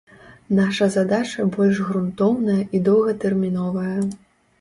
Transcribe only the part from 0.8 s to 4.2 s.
задача больш грунтоўная і доўгатэрміновая.